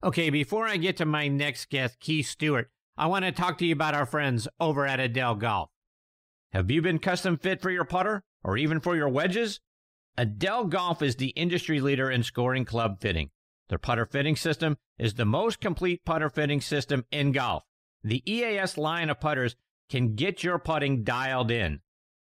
[0.00, 3.66] Okay, before I get to my next guest, Keith Stewart, I want to talk to
[3.66, 5.70] you about our friends over at Edel Golf.
[6.52, 9.58] Have you been custom fit for your putter or even for your wedges?
[10.16, 13.30] Edel Golf is the industry leader in scoring club fitting.
[13.70, 17.64] Their putter fitting system is the most complete putter fitting system in golf.
[18.04, 19.56] The EAS line of putters
[19.90, 21.80] can get your putting dialed in.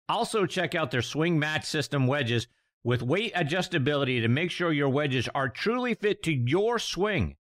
[0.08, 2.48] Also, check out their swing match system wedges
[2.86, 7.36] with weight adjustability to make sure your wedges are truly fit to your swing.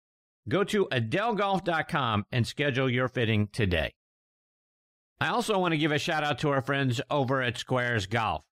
[0.49, 3.93] Go to edelgolf.com and schedule your fitting today.
[5.19, 8.43] I also want to give a shout out to our friends over at Squares Golf.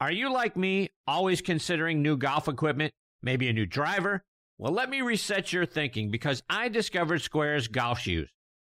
[0.00, 2.92] Are you like me, always considering new golf equipment,
[3.22, 4.24] maybe a new driver?
[4.58, 8.30] Well, let me reset your thinking because I discovered Squares golf shoes.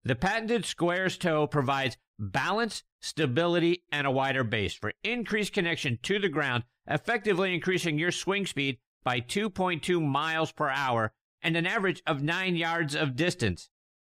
[0.04, 6.18] The patented Squares toe provides balance, stability, and a wider base for increased connection to
[6.18, 12.02] the ground, effectively increasing your swing speed by 2.2 miles per hour and an average
[12.06, 13.68] of nine yards of distance.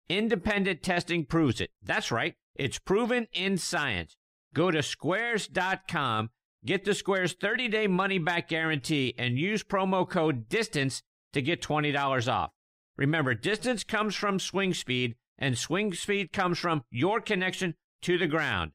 [0.09, 1.71] Independent testing proves it.
[1.81, 2.35] That's right.
[2.55, 4.17] It's proven in science.
[4.53, 6.29] Go to squares.com,
[6.65, 11.01] get the Squares 30 day money back guarantee, and use promo code DISTANCE
[11.33, 12.51] to get $20 off.
[12.97, 18.27] Remember, distance comes from swing speed, and swing speed comes from your connection to the
[18.27, 18.71] ground.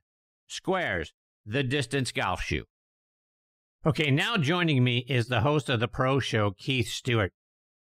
[0.47, 1.15] Squares,
[1.47, 2.65] the distance golf shoe.
[3.87, 7.33] Okay, now joining me is the host of the Pro Show, Keith Stewart.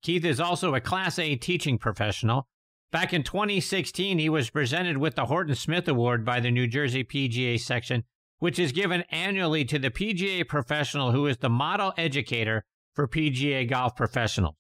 [0.02, 2.48] Keith is also a Class A teaching professional.
[2.92, 7.04] Back in 2016, he was presented with the Horton Smith Award by the New Jersey
[7.04, 8.04] PGA section,
[8.40, 12.64] which is given annually to the PGA professional who is the model educator
[12.94, 14.56] for PGA golf professionals.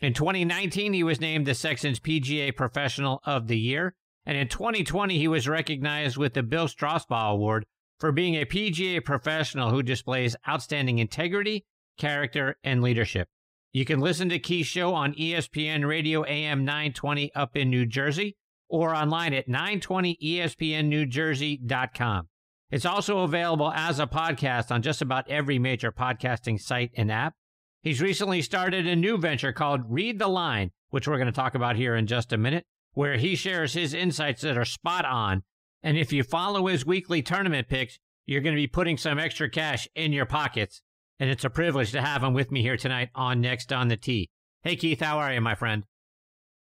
[0.00, 3.94] In 2019, he was named the section's PGA Professional of the Year,
[4.26, 7.64] and in 2020, he was recognized with the Bill Strausbaugh Award
[7.98, 11.64] for being a PGA professional who displays outstanding integrity,
[11.96, 13.28] character, and leadership.
[13.76, 18.38] You can listen to Key's show on ESPN Radio AM 920 up in New Jersey
[18.70, 22.28] or online at 920ESPNNewJersey.com.
[22.70, 27.34] It's also available as a podcast on just about every major podcasting site and app.
[27.82, 31.54] He's recently started a new venture called Read the Line, which we're going to talk
[31.54, 32.64] about here in just a minute,
[32.94, 35.42] where he shares his insights that are spot on.
[35.82, 39.50] And if you follow his weekly tournament picks, you're going to be putting some extra
[39.50, 40.80] cash in your pockets
[41.18, 43.96] and it's a privilege to have him with me here tonight on Next on the
[43.96, 44.28] Tee.
[44.62, 45.84] Hey, Keith, how are you, my friend?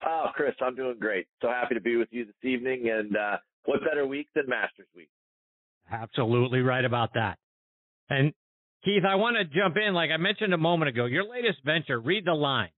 [0.05, 1.27] Oh, Chris, I'm doing great.
[1.43, 2.91] So happy to be with you this evening.
[2.93, 5.09] And uh, what better week than Masters Week?
[5.91, 7.39] Absolutely right about that.
[8.09, 8.33] And
[8.85, 9.95] Keith, I want to jump in.
[9.95, 12.69] Like I mentioned a moment ago, your latest venture, Read the Line.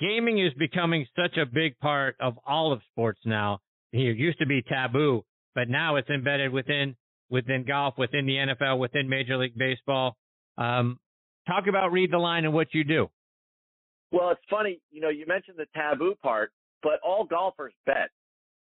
[0.00, 3.60] Gaming is becoming such a big part of all of sports now.
[3.92, 5.22] It used to be taboo,
[5.54, 6.96] but now it's embedded within
[7.30, 10.16] within golf, within the NFL, within Major League Baseball.
[10.58, 10.98] Um,
[11.46, 13.08] Talk about read the line and what you do.
[14.10, 18.10] Well, it's funny, you know, you mentioned the taboo part, but all golfers bet.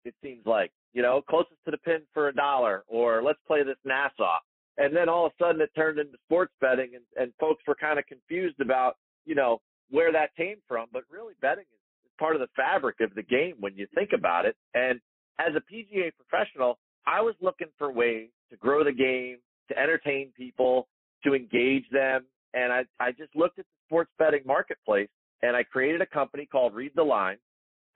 [0.03, 3.63] It seems like, you know, closest to the pin for a dollar, or let's play
[3.63, 4.37] this Nassau.
[4.77, 7.75] And then all of a sudden it turned into sports betting, and, and folks were
[7.75, 10.87] kind of confused about, you know, where that came from.
[10.91, 14.11] But really, betting is, is part of the fabric of the game when you think
[14.13, 14.55] about it.
[14.73, 14.99] And
[15.39, 19.37] as a PGA professional, I was looking for ways to grow the game,
[19.69, 20.87] to entertain people,
[21.23, 22.25] to engage them,
[22.55, 25.09] and I, I just looked at the sports betting marketplace
[25.43, 27.37] and I created a company called Read the Line.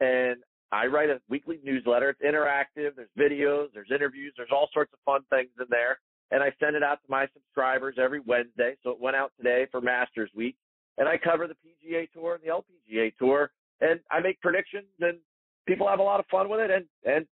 [0.02, 0.38] And
[0.72, 2.10] I write a weekly newsletter.
[2.10, 2.92] It's interactive.
[2.96, 6.00] There's videos, there's interviews, there's all sorts of fun things in there.
[6.32, 8.76] And I send it out to my subscribers every Wednesday.
[8.84, 10.56] So it went out today for Masters Week.
[10.98, 13.50] And I cover the PGA Tour and the LPGA Tour.
[13.82, 15.18] And I make predictions and
[15.66, 16.70] people have a lot of fun with it.
[16.70, 17.26] And, and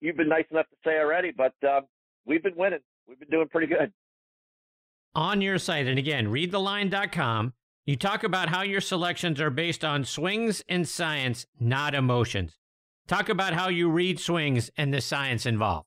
[0.00, 1.86] you've been nice enough to say already, but um,
[2.26, 2.80] we've been winning.
[3.08, 3.92] We've been doing pretty good
[5.16, 7.54] on your site, and again, readtheline.com,
[7.86, 12.58] you talk about how your selections are based on swings and science, not emotions.
[13.08, 15.86] Talk about how you read swings and the science involved.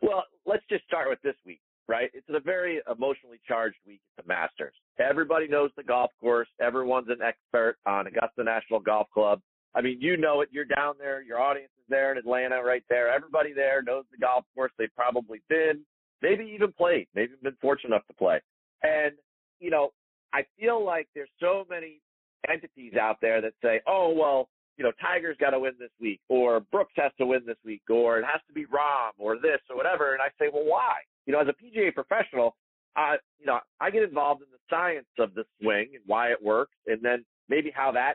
[0.00, 2.10] Well, let's just start with this week, right?
[2.14, 4.74] It's a very emotionally charged week at the Masters.
[4.98, 6.48] Everybody knows the golf course.
[6.60, 9.40] Everyone's an expert on Augusta National Golf Club.
[9.74, 10.48] I mean, you know it.
[10.52, 11.20] You're down there.
[11.20, 13.12] Your audience is there in Atlanta right there.
[13.12, 14.72] Everybody there knows the golf course.
[14.78, 15.84] They've probably been
[16.22, 18.40] maybe even played, maybe been fortunate enough to play.
[18.82, 19.12] And,
[19.60, 19.90] you know,
[20.32, 22.00] I feel like there's so many
[22.48, 26.20] entities out there that say, oh, well, you know, Tiger's got to win this week,
[26.28, 29.60] or Brooks has to win this week, or it has to be Rahm, or this,
[29.70, 30.12] or whatever.
[30.12, 30.98] And I say, well, why?
[31.24, 32.56] You know, as a PGA professional,
[32.94, 36.42] I, you know, I get involved in the science of the swing and why it
[36.42, 38.14] works, and then maybe how that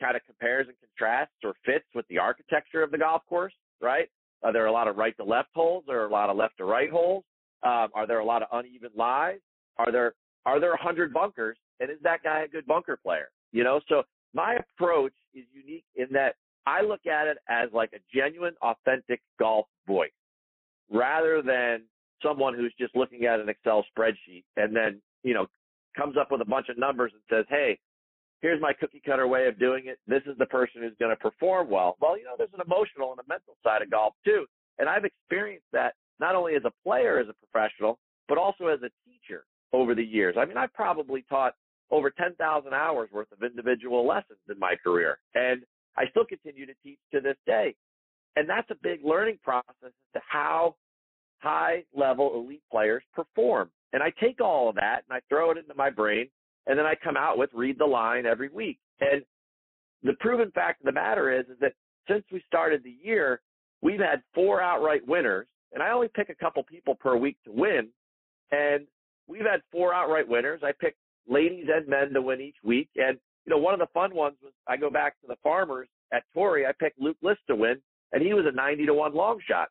[0.00, 4.08] kind of compares and contrasts or fits with the architecture of the golf course, right?
[4.42, 5.84] Are there a lot of right to left holes?
[5.88, 7.24] Are there a lot of left to right holes?
[7.62, 9.38] Um, are there a lot of uneven lies?
[9.78, 10.14] Are there
[10.46, 11.58] are there a hundred bunkers?
[11.80, 13.28] And is that guy a good bunker player?
[13.52, 14.02] You know, so
[14.34, 19.20] my approach is unique in that I look at it as like a genuine, authentic
[19.38, 20.10] golf voice,
[20.90, 21.82] rather than
[22.22, 25.46] someone who's just looking at an Excel spreadsheet and then you know
[25.96, 27.78] comes up with a bunch of numbers and says, "Hey,
[28.40, 29.98] here's my cookie cutter way of doing it.
[30.06, 31.96] This is the person who's going to perform well.
[32.00, 34.46] Well, you know, there's an emotional and a mental side of golf too.
[34.78, 37.98] And I've experienced that not only as a player, as a professional,
[38.28, 40.36] but also as a teacher over the years.
[40.38, 41.54] I mean, I've probably taught
[41.90, 45.18] over 10,000 hours worth of individual lessons in my career.
[45.34, 45.62] And
[45.96, 47.74] I still continue to teach to this day.
[48.36, 50.76] And that's a big learning process as to how
[51.38, 53.70] high level elite players perform.
[53.92, 56.28] And I take all of that and I throw it into my brain
[56.66, 58.78] and then I come out with read the line every week.
[59.00, 59.22] And
[60.02, 61.72] the proven fact of the matter is, is that
[62.08, 63.40] since we started the year,
[63.82, 67.52] we've had four outright winners, and I only pick a couple people per week to
[67.52, 67.88] win.
[68.50, 68.86] And
[69.26, 70.60] we've had four outright winners.
[70.62, 70.96] I pick
[71.28, 72.88] ladies and men to win each week.
[72.96, 75.88] And, you know, one of the fun ones was I go back to the farmers
[76.12, 76.66] at Torrey.
[76.66, 77.76] I picked Luke List to win,
[78.12, 79.68] and he was a 90 to 1 long shot.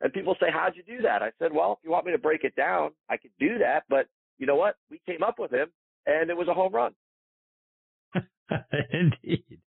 [0.00, 1.22] And people say, How'd you do that?
[1.22, 3.84] I said, Well, if you want me to break it down, I could do that.
[3.88, 4.06] But
[4.38, 4.76] you know what?
[4.90, 5.68] We came up with him
[6.06, 6.94] and it was a home run.
[8.92, 9.60] Indeed.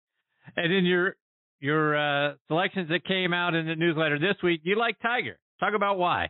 [0.55, 1.15] And in your
[1.59, 5.37] your uh, selections that came out in the newsletter this week, you like Tiger.
[5.59, 6.29] Talk about why.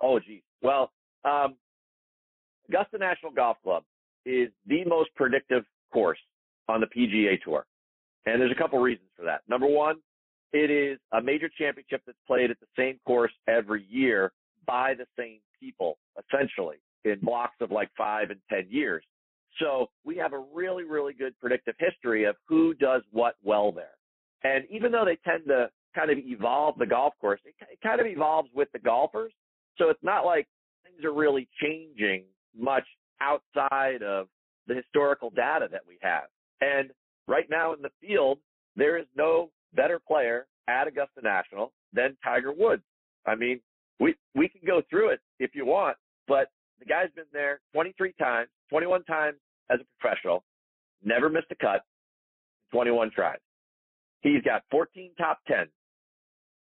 [0.00, 0.42] Oh, geez.
[0.62, 0.90] Well,
[1.24, 1.54] um,
[2.68, 3.82] Augusta National Golf Club
[4.24, 6.18] is the most predictive course
[6.68, 7.66] on the PGA Tour.
[8.26, 9.40] And there's a couple reasons for that.
[9.48, 9.96] Number one,
[10.52, 14.32] it is a major championship that's played at the same course every year
[14.66, 19.02] by the same people, essentially in blocks of like five and 10 years.
[19.58, 23.96] So we have a really, really good predictive history of who does what well there.
[24.42, 28.00] And even though they tend to kind of evolve the golf course, it, it kind
[28.00, 29.32] of evolves with the golfers.
[29.76, 30.46] So it's not like
[30.84, 32.24] things are really changing
[32.56, 32.84] much
[33.20, 34.28] outside of
[34.66, 36.24] the historical data that we have.
[36.60, 36.90] And
[37.26, 38.38] right now in the field,
[38.76, 42.82] there is no better player at Augusta National than Tiger Woods.
[43.26, 43.60] I mean,
[43.98, 45.96] we we can go through it if you want,
[46.26, 46.48] but
[46.78, 49.36] the guy's been there 23 times, 21 times
[49.70, 50.42] as a professional,
[51.04, 51.82] never missed a cut,
[52.72, 53.38] 21 tries.
[54.22, 55.66] He's got 14 top 10.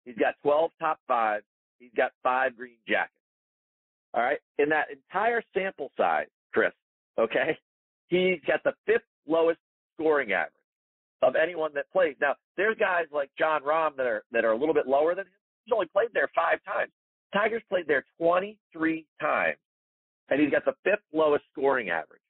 [0.06, 1.42] He's got 12 top five.
[1.80, 3.14] He's got five green jackets.
[4.14, 4.40] All right.
[4.60, 6.74] In that entire sample size, Chris,
[7.20, 7.58] okay,
[8.08, 9.60] he's got the fifth lowest
[9.96, 10.54] scoring average
[11.22, 12.16] of anyone that plays.
[12.20, 15.26] Now, there's guys like Jon Rahm that are that are a little bit lower than
[15.26, 15.34] him.
[15.66, 16.92] He's only played there five times.
[17.34, 19.58] Tiger's played there 23 times
[20.32, 22.22] and he's got the fifth lowest scoring average.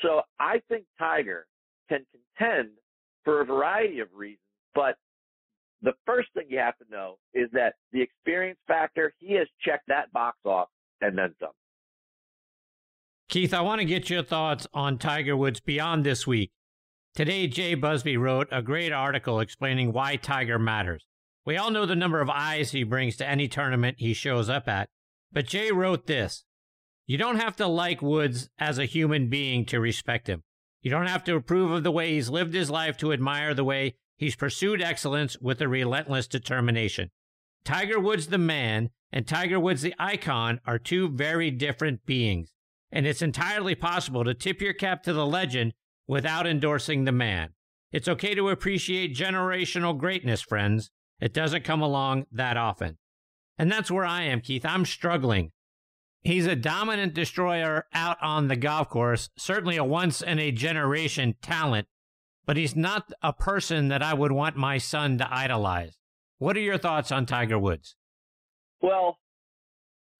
[0.00, 1.46] So I think Tiger
[1.88, 2.04] can
[2.38, 2.70] contend
[3.22, 4.40] for a variety of reasons,
[4.74, 4.96] but
[5.82, 9.88] the first thing you have to know is that the experience factor, he has checked
[9.88, 10.68] that box off
[11.00, 11.50] and then some.
[13.28, 16.50] Keith, I want to get your thoughts on Tiger Woods beyond this week.
[17.14, 21.06] Today, Jay Busbee wrote a great article explaining why Tiger matters.
[21.46, 24.68] We all know the number of eyes he brings to any tournament he shows up
[24.68, 24.88] at,
[25.32, 26.44] but Jay wrote this
[27.06, 30.44] you don't have to like Woods as a human being to respect him.
[30.80, 33.64] You don't have to approve of the way he's lived his life to admire the
[33.64, 37.10] way he's pursued excellence with a relentless determination.
[37.64, 42.52] Tiger Woods, the man, and Tiger Woods, the icon, are two very different beings.
[42.92, 45.72] And it's entirely possible to tip your cap to the legend
[46.06, 47.54] without endorsing the man.
[47.92, 50.90] It's okay to appreciate generational greatness, friends.
[51.18, 52.98] It doesn't come along that often.
[53.56, 54.66] And that's where I am, Keith.
[54.66, 55.50] I'm struggling.
[56.22, 61.36] He's a dominant destroyer out on the golf course, certainly a once in a generation
[61.40, 61.86] talent,
[62.46, 65.96] but he's not a person that I would want my son to idolize.
[66.38, 67.96] What are your thoughts on Tiger Woods?
[68.80, 69.18] Well,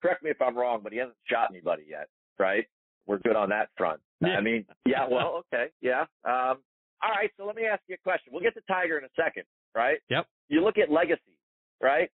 [0.02, 2.08] correct me if I'm wrong, but he hasn't shot anybody yet,
[2.38, 2.66] right?
[3.06, 4.00] We're good on that front.
[4.20, 4.36] Yeah.
[4.36, 6.02] I mean, yeah, well, okay, yeah.
[6.24, 6.58] Um,
[7.02, 8.32] all right, so let me ask you a question.
[8.32, 9.98] We'll get to Tiger in a second, right?
[10.10, 10.26] Yep.
[10.48, 11.38] You look at legacy,
[11.82, 12.10] right?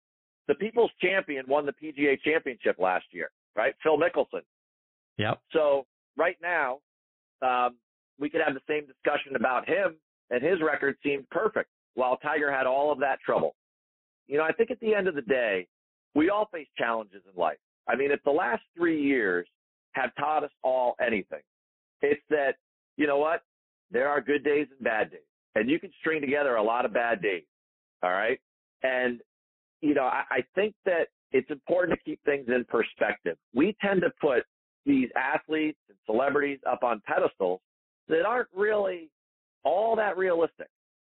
[0.49, 3.73] The People's Champion won the PGA Championship last year right?
[3.83, 4.41] Phil Mickelson.
[5.17, 5.39] Yep.
[5.51, 5.85] So
[6.17, 6.79] right now,
[7.41, 7.75] um,
[8.19, 9.95] we could have the same discussion about him,
[10.29, 13.55] and his record seemed perfect, while Tiger had all of that trouble.
[14.27, 15.67] You know, I think at the end of the day,
[16.15, 17.57] we all face challenges in life.
[17.87, 19.47] I mean, if the last three years
[19.93, 21.41] have taught us all anything,
[22.01, 22.55] it's that,
[22.97, 23.41] you know what?
[23.93, 25.21] there are good days and bad days,
[25.55, 27.43] and you can string together a lot of bad days.
[28.01, 28.39] All right.
[28.81, 29.21] And,
[29.81, 33.37] you know, I, I think that it's important to keep things in perspective.
[33.53, 34.43] We tend to put
[34.85, 37.61] these athletes and celebrities up on pedestals
[38.09, 39.09] that aren't really
[39.63, 40.67] all that realistic.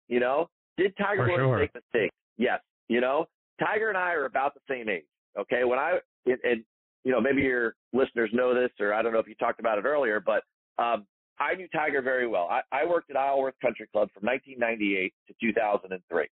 [0.08, 1.58] You know, did Tiger Woods sure.
[1.58, 2.14] make mistakes?
[2.36, 2.60] Yes.
[2.88, 3.26] You know,
[3.60, 5.04] Tiger and I are about the same age.
[5.38, 5.64] Okay.
[5.64, 6.64] When I, and, and
[7.04, 9.78] you know, maybe your listeners know this, or I don't know if you talked about
[9.78, 10.42] it earlier, but
[10.78, 11.06] um,
[11.38, 12.48] I knew Tiger very well.
[12.50, 16.26] I, I worked at Isleworth Country Club from 1998 to 2003.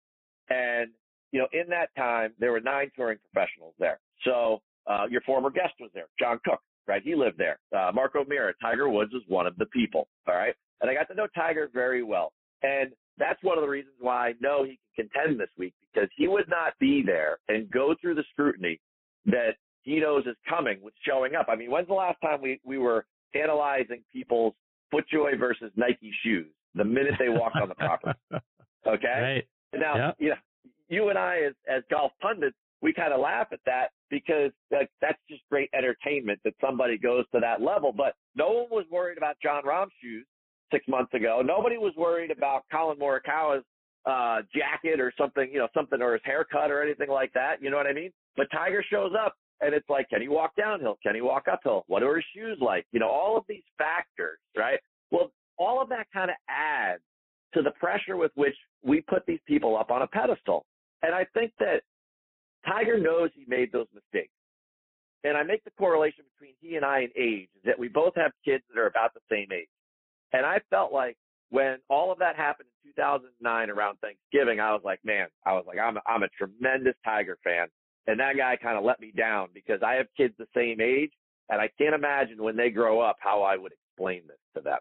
[0.50, 0.90] And,
[1.32, 3.98] you know, in that time, there were nine touring professionals there.
[4.24, 7.02] So uh, your former guest was there, John Cook, right?
[7.04, 7.58] He lived there.
[7.76, 10.54] Uh, Mark O'Meara, Tiger Woods was one of the people, all right?
[10.80, 12.32] And I got to know Tiger very well.
[12.62, 16.08] And that's one of the reasons why I know he can contend this week because
[16.16, 18.80] he would not be there and go through the scrutiny
[19.26, 21.46] that he knows is coming with showing up.
[21.48, 24.54] I mean, when's the last time we, we were analyzing people's
[24.92, 28.18] FootJoy versus Nike shoes the minute they walked on the property?
[28.86, 29.44] Okay.
[29.72, 29.78] Right.
[29.78, 30.16] Now, Yep.
[30.18, 30.36] you know,
[30.88, 34.88] you and I as, as golf pundits, we kind of laugh at that because that,
[35.00, 37.92] that's just great entertainment that somebody goes to that level.
[37.96, 40.26] But no one was worried about Jon Rahm's shoes
[40.72, 41.42] six months ago.
[41.44, 43.64] Nobody was worried about Collin Morikawa's
[44.06, 47.56] uh, jacket or something, you know, something or his haircut or anything like that.
[47.62, 48.10] You know what I mean?
[48.36, 50.98] But Tiger shows up and it's like, can he walk downhill?
[51.02, 51.84] Can he walk uphill?
[51.86, 52.86] What are his shoes like?
[52.92, 54.78] You know, all of these factors, right?
[55.10, 57.02] Well, all of that kind of adds
[57.54, 60.64] to the pressure with which we put these people up on a pedestal.
[61.02, 61.82] And I think that
[62.66, 64.32] Tiger knows he made those mistakes.
[65.24, 68.14] And I make the correlation between he and I in age is that we both
[68.16, 69.68] have kids that are about the same age.
[70.32, 71.16] And I felt like
[71.50, 75.64] when all of that happened in 2009 around Thanksgiving, I was like, man, I was
[75.66, 77.66] like, I'm a, I'm a tremendous Tiger fan.
[78.06, 81.12] And that guy kind of let me down because I have kids the same age
[81.50, 84.78] and I can't imagine when they grow up how I would explain this to them.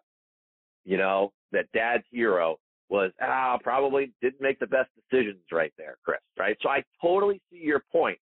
[0.86, 5.98] You know, that dad's hero was, ah, probably didn't make the best decisions right there,
[6.04, 6.58] Chris, right?
[6.62, 8.18] So I totally see your point.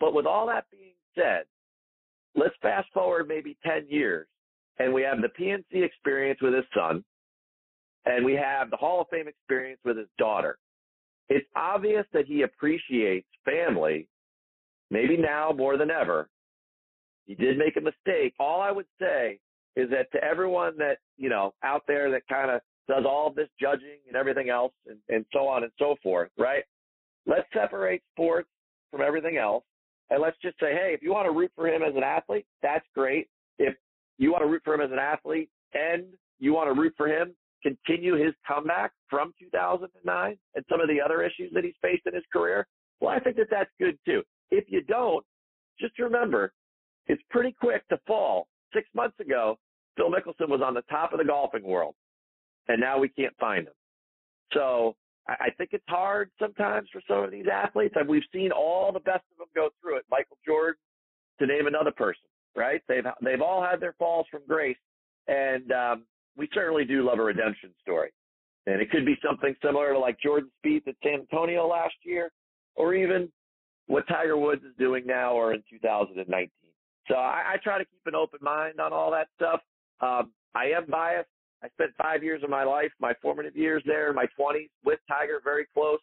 [0.00, 1.44] But with all that being said,
[2.34, 4.26] let's fast forward maybe 10 years
[4.78, 7.04] and we have the PNC experience with his son
[8.06, 10.58] and we have the Hall of Fame experience with his daughter.
[11.28, 14.08] It's obvious that he appreciates family,
[14.90, 16.28] maybe now more than ever.
[17.26, 18.34] He did make a mistake.
[18.38, 19.38] All I would say
[19.76, 23.48] is that to everyone that, you know, out there that kind of does all this
[23.60, 26.64] judging and everything else and, and so on and so forth, right?
[27.26, 28.48] Let's separate sports
[28.90, 29.64] from everything else.
[30.10, 32.46] And let's just say, hey, if you want to root for him as an athlete,
[32.62, 33.28] that's great.
[33.58, 33.74] If
[34.18, 36.04] you want to root for him as an athlete and
[36.38, 41.00] you want to root for him, continue his comeback from 2009 and some of the
[41.00, 42.66] other issues that he's faced in his career,
[43.00, 44.22] well, I think that that's good too.
[44.50, 45.24] If you don't,
[45.80, 46.52] just remember,
[47.06, 48.46] it's pretty quick to fall.
[48.74, 49.58] Six months ago,
[49.96, 51.94] Phil Mickelson was on the top of the golfing world,
[52.68, 53.74] and now we can't find them.
[54.52, 57.94] So I think it's hard sometimes for some of these athletes.
[57.96, 60.04] And we've seen all the best of them go through it.
[60.10, 60.78] Michael Jordan,
[61.38, 62.82] to name another person, right?
[62.88, 64.76] They've they've all had their falls from grace,
[65.26, 66.04] and um,
[66.36, 68.10] we certainly do love a redemption story.
[68.66, 72.30] And it could be something similar to like Jordan Spieth at San Antonio last year,
[72.76, 73.30] or even
[73.86, 76.50] what Tiger Woods is doing now or in 2019.
[77.08, 79.60] So I, I try to keep an open mind on all that stuff.
[80.00, 81.28] Um, I am biased.
[81.64, 85.40] I spent five years of my life, my formative years there, my 20s with Tiger,
[85.42, 85.98] very close,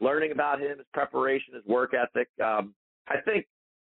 [0.00, 2.28] learning about him, his preparation, his work ethic.
[2.44, 2.74] Um,
[3.08, 3.46] I think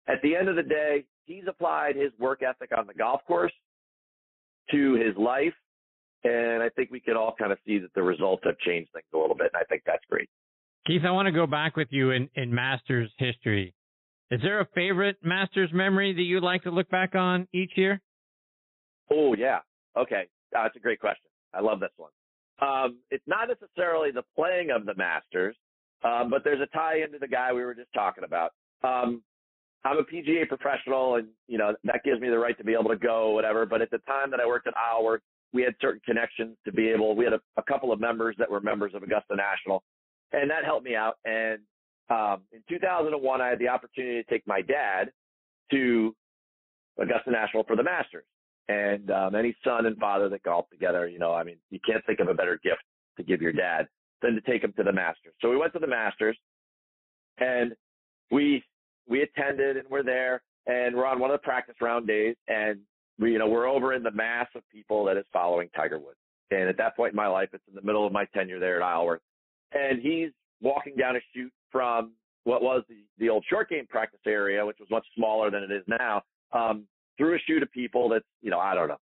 [0.06, 3.52] at the end of the day, he's applied his work ethic on the golf course
[4.70, 5.54] to his life.
[6.22, 9.06] And I think we can all kind of see that the results have changed things
[9.12, 9.50] a little bit.
[9.52, 10.28] And I think that's great.
[10.87, 13.75] Keith, I want to go back with you in, in Masters history.
[14.30, 18.00] Is there a favorite Masters memory that you like to look back on each year?
[19.10, 19.60] Oh, yeah.
[19.96, 20.28] Okay.
[20.57, 21.31] Uh, that's a great question.
[21.55, 22.11] I love this one.
[22.61, 25.57] Um, it's not necessarily the playing of the Masters,
[26.02, 28.52] um, but there's a tie into the guy we were just talking about.
[28.83, 29.23] Um,
[29.85, 32.90] I'm a PGA professional, and you know that gives me the right to be able
[32.90, 33.64] to go, whatever.
[33.64, 36.88] But at the time that I worked at Isleworth, we had certain connections to be
[36.88, 37.14] able.
[37.14, 39.83] We had a, a couple of members that were members of Augusta National,
[40.33, 41.19] and that helped me out.
[41.25, 41.61] And
[42.11, 45.12] um, in 2001, I had the opportunity to take my dad
[45.71, 46.14] to
[46.99, 48.25] Augusta National for the Masters.
[48.68, 52.04] And um, any son and father that golf together, you know, I mean, you can't
[52.04, 52.82] think of a better gift
[53.16, 53.88] to give your dad
[54.20, 55.32] than to take him to the Masters.
[55.40, 56.37] So we went to the Masters,
[57.38, 57.75] and
[58.30, 58.62] we
[59.08, 62.80] we attended and we're there, and we're on one of the practice round days, and
[63.18, 66.18] we, you know, we're over in the mass of people that is following Tiger Woods.
[66.50, 68.76] And at that point in my life, it's in the middle of my tenure there
[68.76, 69.22] at Isleworth,
[69.72, 72.12] and he's walking down a chute from
[72.44, 75.70] what was the the old short game practice area, which was much smaller than it
[75.70, 76.22] is now,
[76.52, 76.84] um,
[77.18, 78.98] through a chute of people that's, you know, I don't know,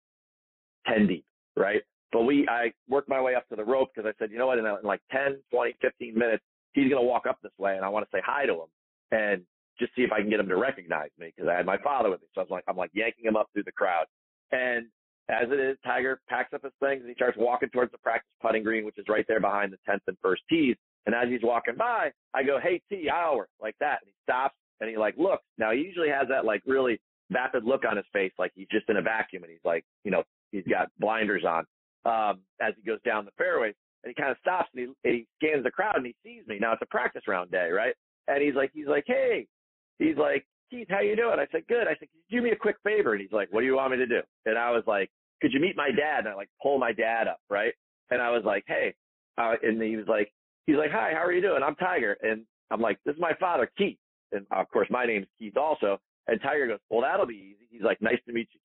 [0.88, 1.26] 10 deep,
[1.56, 1.82] right?
[2.12, 4.48] But we, I worked my way up to the rope because I said, you know
[4.48, 7.76] what, in, in like 10, 20, 15 minutes, he's going to walk up this way
[7.76, 8.68] and I want to say hi to him
[9.12, 9.42] and
[9.80, 12.10] just see if I can get him to recognize me because I had my father
[12.10, 12.28] with me.
[12.36, 14.06] So I was like, I'm like yanking him up through the crowd.
[14.52, 14.88] And
[15.30, 18.30] as it is, Tiger packs up his things and he starts walking towards the practice
[18.42, 20.76] putting green, which is right there behind the 10th and first tees.
[21.06, 24.00] And as he's walking by, I go, Hey T, hour, like that.
[24.02, 25.44] And he stops and he like looks.
[25.58, 27.00] Now he usually has that like really
[27.32, 30.12] vapid look on his face, like he's just in a vacuum and he's like, you
[30.12, 31.66] know, he's got blinders on
[32.06, 33.74] um, as he goes down the fairway.
[34.04, 36.46] And he kind of stops and he, and he scans the crowd and he sees
[36.48, 36.58] me.
[36.60, 37.94] Now it's a practice round day, right?
[38.28, 39.48] And he's like, he's like, hey,
[40.00, 41.40] he's like, Keith, how you doing?
[41.40, 41.88] I said, good.
[41.88, 43.14] I said, do me a quick favor?
[43.14, 44.22] And he's like, what do you want me to do?
[44.46, 45.10] And I was like,
[45.42, 46.20] could you meet my dad?
[46.20, 47.74] And I like pull my dad up, right?
[48.10, 48.94] And I was like, hey,
[49.38, 50.32] uh, and he was like,
[50.66, 51.62] he's like, hi, how are you doing?
[51.64, 52.18] I'm Tiger.
[52.22, 53.98] And I'm like, this is my father, Keith.
[54.32, 56.00] And of course, my name's Keith also.
[56.28, 57.68] And Tiger goes, well, that'll be easy.
[57.70, 58.60] He's like, nice to meet you,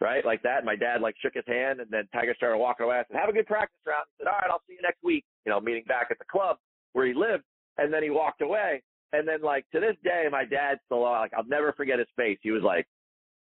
[0.00, 0.24] Right?
[0.24, 0.64] Like that.
[0.64, 2.96] My dad like shook his hand and then Tiger started walking away.
[2.96, 4.04] I said, have a good practice round.
[4.10, 5.24] He said, all right, I'll see you next week.
[5.46, 6.56] You know, meeting back at the club
[6.92, 7.44] where he lived.
[7.78, 8.82] And then he walked away.
[9.12, 12.38] And then like to this day, my dad still like, I'll never forget his face.
[12.42, 12.86] He was like,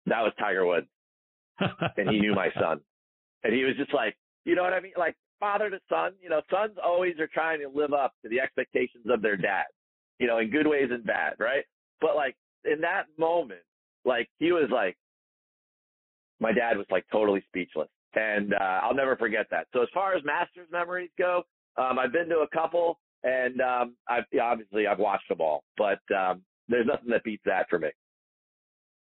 [0.05, 0.88] that was Tiger Woods.
[1.97, 2.81] and he knew my son.
[3.43, 4.93] And he was just like, you know what I mean?
[4.97, 8.39] Like father to son, you know, sons always are trying to live up to the
[8.39, 9.65] expectations of their dad,
[10.19, 11.63] you know, in good ways and bad, right?
[12.01, 12.35] But like
[12.65, 13.62] in that moment,
[14.05, 14.98] like he was like,
[16.39, 17.89] my dad was like totally speechless.
[18.15, 19.67] And uh, I'll never forget that.
[19.74, 21.43] So as far as Masters memories go,
[21.77, 26.00] um, I've been to a couple, and um, I've obviously I've watched them all, but
[26.15, 27.89] um, there's nothing that beats that for me.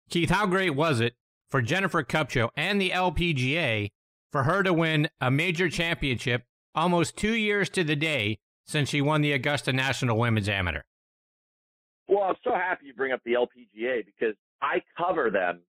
[0.09, 1.15] Keith, how great was it
[1.49, 3.89] for Jennifer Kupcho and the LPGA
[4.31, 6.43] for her to win a major championship
[6.75, 10.81] almost two years to the day since she won the Augusta National Women's Amateur?
[12.07, 15.61] Well, I'm so happy you bring up the LPGA because I cover them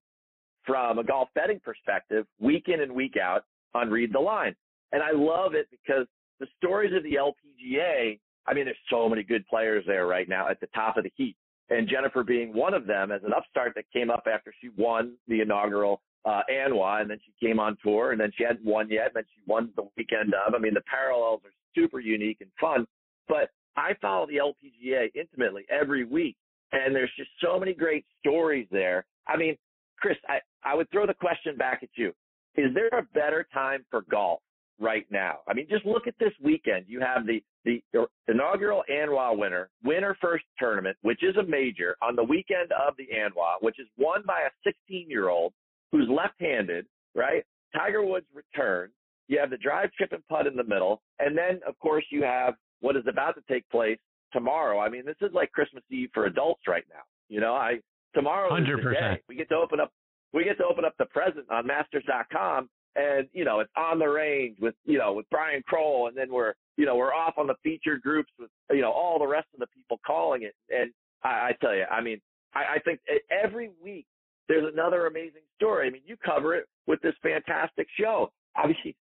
[0.65, 4.55] from a golf betting perspective week in and week out on Read the Line.
[4.93, 6.07] And I love it because
[6.41, 10.49] the stories of the LPGA, I mean, there's so many good players there right now
[10.49, 11.37] at the top of the heap.
[11.71, 15.15] And Jennifer being one of them as an upstart that came up after she won
[15.29, 18.91] the inaugural uh, ANWA, and then she came on tour, and then she hadn't won
[18.91, 20.55] yet, and then she won the weekend of.
[20.55, 22.87] I mean, the parallels are super unique and fun.
[23.29, 26.37] But I follow the LPGA intimately every week,
[26.73, 29.05] and there's just so many great stories there.
[29.27, 29.57] I mean,
[29.99, 32.13] Chris, I, I would throw the question back at you.
[32.57, 34.41] Is there a better time for golf
[34.79, 35.39] right now?
[35.49, 36.85] I mean, just look at this weekend.
[36.89, 37.83] You have the, the
[38.29, 43.09] inaugural ANWA winner, winner first tournament, which is a major on the weekend of the
[43.17, 45.53] ANWA, which is won by a 16 year old
[45.91, 47.45] who's left-handed, right?
[47.75, 48.91] Tiger Woods return.
[49.27, 51.03] You have the drive, chip, and putt in the middle.
[51.19, 53.99] And then, of course, you have what is about to take place
[54.31, 54.79] tomorrow.
[54.79, 57.01] I mean, this is like Christmas Eve for adults right now.
[57.31, 57.79] You know, I
[58.15, 58.61] tomorrow 100%.
[58.61, 59.23] is the day.
[59.27, 59.91] We get to open up
[60.35, 64.07] we get to open up the present on masters.com and you know, it's on the
[64.07, 67.47] range with you know, with Brian Kroll and then we're you know, we're off on
[67.47, 70.55] the featured groups with you know, all the rest of the people calling it.
[70.69, 70.93] And
[71.23, 72.21] I, I tell you, I mean,
[72.55, 74.05] I, I think every week
[74.47, 75.87] there's another amazing story.
[75.87, 78.31] I mean, you cover it with this fantastic show.
[78.57, 78.95] Obviously,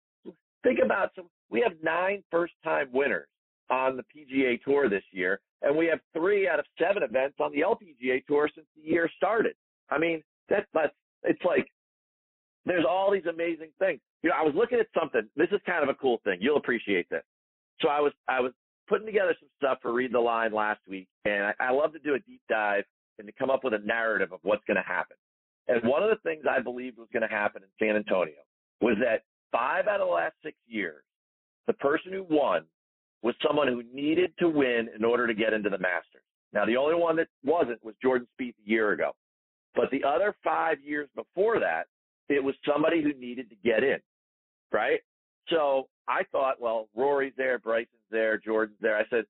[0.62, 1.30] think about some.
[1.48, 3.26] We have nine first-time winners
[3.70, 7.52] on the PGA Tour this year, and we have three out of seven events on
[7.52, 9.54] the LPGA Tour since the year started.
[9.90, 10.92] I mean, that, that's
[11.24, 11.66] it's like
[12.66, 14.00] there's all these amazing things.
[14.22, 15.22] You know, I was looking at something.
[15.36, 16.38] This is kind of a cool thing.
[16.40, 17.22] You'll appreciate this.
[17.80, 18.52] So I was I was
[18.88, 21.98] putting together some stuff for Read the Line last week, and I, I love to
[21.98, 22.84] do a deep dive
[23.18, 25.16] and to come up with a narrative of what's going to happen.
[25.68, 28.42] And one of the things I believed was going to happen in San Antonio
[28.80, 31.02] was that five out of the last six years,
[31.66, 32.64] the person who won
[33.22, 36.22] was someone who needed to win in order to get into the Masters.
[36.52, 39.12] Now, the only one that wasn't was Jordan Spieth a year ago.
[39.74, 41.84] But the other five years before that,
[42.28, 43.98] it was somebody who needed to get in,
[44.72, 45.00] right?
[45.48, 48.96] So I thought, well, Rory's there, Bryson's there, Jordan's there.
[48.96, 49.24] I said,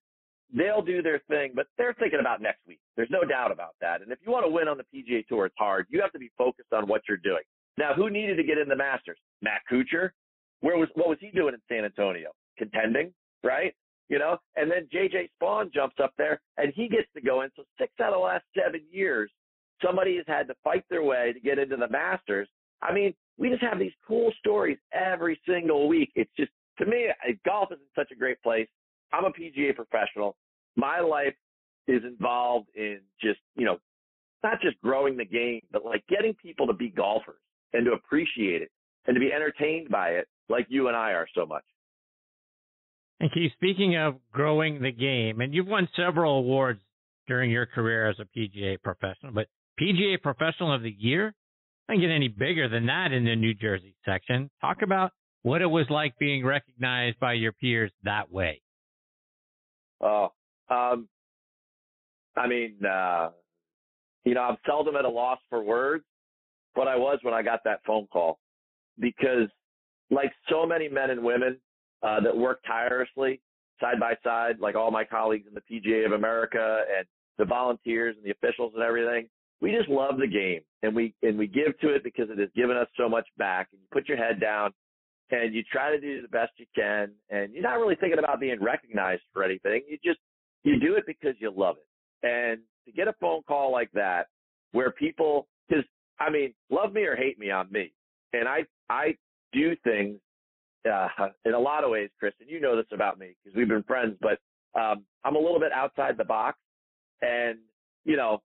[0.54, 2.80] they'll do their thing, but they're thinking about next week.
[2.96, 4.02] There's no doubt about that.
[4.02, 5.86] And if you want to win on the PGA Tour, it's hard.
[5.90, 7.42] You have to be focused on what you're doing.
[7.78, 9.18] Now, who needed to get in the Masters?
[9.42, 10.10] Matt Kuchar.
[10.60, 12.32] Where was what was he doing in San Antonio?
[12.58, 13.74] Contending, right?
[14.10, 17.50] You know, and then JJ Spaun jumps up there and he gets to go in.
[17.56, 19.30] So six out of the last seven years,
[19.82, 22.48] somebody has had to fight their way to get into the Masters.
[22.82, 26.10] I mean, we just have these cool stories every single week.
[26.16, 27.06] It's just to me,
[27.46, 28.68] golf is in such a great place.
[29.12, 30.36] I'm a PGA professional.
[30.76, 31.34] My life
[31.86, 33.78] is involved in just, you know,
[34.42, 37.40] not just growing the game, but like getting people to be golfers
[37.74, 38.70] and to appreciate it
[39.06, 41.64] and to be entertained by it like you and I are so much.
[43.20, 46.80] And Keith, speaking of growing the game, and you've won several awards
[47.28, 49.46] during your career as a PGA professional, but
[49.80, 51.34] PGA Professional of the Year,
[51.88, 54.50] I can get any bigger than that in the New Jersey section.
[54.60, 58.62] Talk about what it was like being recognized by your peers that way.
[60.00, 60.32] Oh,
[60.70, 61.08] um,
[62.36, 63.30] I mean, uh,
[64.24, 66.04] you know, I'm seldom at a loss for words,
[66.74, 68.38] but I was when I got that phone call
[68.98, 69.48] because,
[70.10, 71.58] like so many men and women
[72.02, 73.40] uh, that work tirelessly
[73.80, 77.06] side by side, like all my colleagues in the PGA of America and
[77.38, 79.28] the volunteers and the officials and everything,
[79.60, 82.48] we just love the game and we and we give to it because it has
[82.54, 83.68] given us so much back.
[83.72, 84.72] And you put your head down
[85.30, 88.40] and you try to do the best you can, and you're not really thinking about
[88.40, 89.82] being recognized for anything.
[89.88, 90.18] You just
[90.64, 92.26] you do it because you love it.
[92.26, 94.26] And to get a phone call like that,
[94.72, 95.84] where people, because
[96.18, 97.92] I mean, love me or hate me, I'm me,
[98.32, 99.16] and I I
[99.52, 100.18] do things
[100.88, 101.08] uh,
[101.44, 103.82] in a lot of ways, Chris, and you know this about me because we've been
[103.82, 104.38] friends, but
[104.78, 106.58] um, I'm a little bit outside the box,
[107.22, 107.58] and
[108.04, 108.42] you know,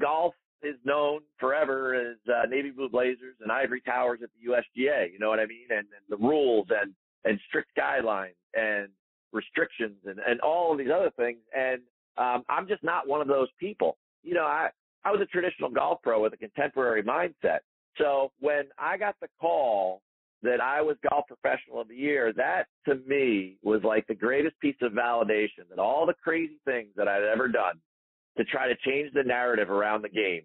[0.00, 5.12] golf is known forever as uh, navy blue blazers and ivory towers at the USGA.
[5.12, 5.66] You know what I mean?
[5.70, 6.92] And, and the rules and
[7.24, 8.88] and strict guidelines and
[9.32, 11.38] restrictions and and all of these other things.
[11.56, 11.80] And
[12.16, 13.96] um, I'm just not one of those people.
[14.22, 14.70] You know, I
[15.04, 17.60] I was a traditional golf pro with a contemporary mindset.
[17.96, 20.02] So when I got the call
[20.42, 24.58] that I was golf professional of the year, that to me was like the greatest
[24.60, 27.80] piece of validation that all the crazy things that I'd ever done
[28.36, 30.42] to try to change the narrative around the game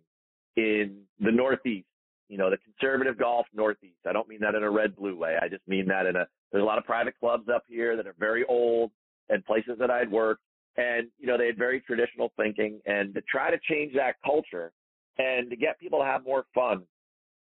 [0.55, 1.87] in the Northeast,
[2.27, 3.99] you know, the conservative golf Northeast.
[4.07, 5.37] I don't mean that in a red blue way.
[5.39, 8.07] I just mean that in a, there's a lot of private clubs up here that
[8.07, 8.91] are very old
[9.29, 10.41] and places that I'd worked.
[10.75, 14.71] And, you know, they had very traditional thinking and to try to change that culture
[15.19, 16.83] and to get people to have more fun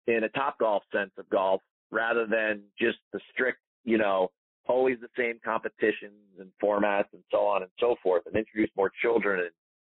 [0.09, 4.31] in a top golf sense of golf rather than just the strict, you know,
[4.69, 8.91] always the same competitions and formats and so on and so forth and introduce more
[9.03, 9.51] children and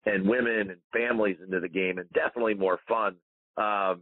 [0.07, 3.15] and women and families into the game and definitely more fun.
[3.57, 4.01] Um,